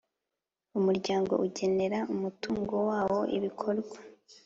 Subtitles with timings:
[0.77, 3.97] Umuryango ugenera umutungo wawo ibikorwa